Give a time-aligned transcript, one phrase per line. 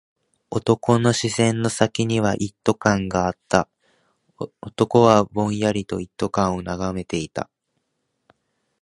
[0.49, 3.69] 男の視線の先には一斗缶があった。
[4.61, 7.51] 男はぼんやりと一斗缶を眺めていた。